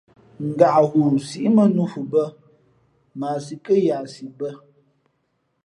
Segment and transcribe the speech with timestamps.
[0.49, 2.23] Ngaʼghoo síʼ mᾱnnū nhu bᾱ,
[3.19, 4.49] mα a sī kά yahsi bά.